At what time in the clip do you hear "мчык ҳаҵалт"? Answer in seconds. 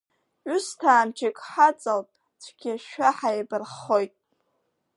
1.07-2.09